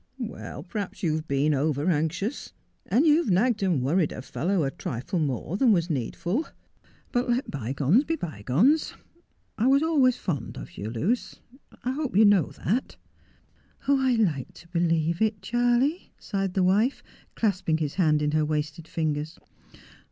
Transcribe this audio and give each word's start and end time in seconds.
'Well, 0.17 0.63
perhaps 0.63 1.03
you've 1.03 1.27
been 1.27 1.53
over 1.53 1.87
anxious, 1.91 2.53
and 2.87 3.05
you've 3.05 3.29
nagged 3.29 3.61
and 3.61 3.83
worried 3.83 4.11
a 4.11 4.23
fellow 4.23 4.63
a 4.63 4.71
trifle 4.71 5.19
more 5.19 5.57
than 5.57 5.71
was 5.71 5.91
needful. 5.91 6.47
But 7.11 7.29
let 7.29 7.51
bygones 7.51 8.03
be 8.05 8.15
bygones. 8.15 8.95
I 9.59 9.67
was 9.67 9.83
always 9.83 10.17
fond 10.17 10.57
of 10.57 10.75
you, 10.75 10.89
Luce. 10.89 11.35
I 11.83 11.91
hope 11.91 12.17
you 12.17 12.25
know 12.25 12.47
that 12.65 12.95
1 13.85 13.99
''I 13.99 14.15
like 14.15 14.51
to 14.55 14.67
believe 14.69 15.21
it, 15.21 15.39
Charley,' 15.43 16.13
sighed 16.17 16.55
the 16.55 16.63
wife, 16.63 17.03
clasping 17.35 17.77
his 17.77 17.93
hand 17.93 18.23
in 18.23 18.31
her 18.31 18.43
wasted 18.43 18.87
fingers. 18.87 19.37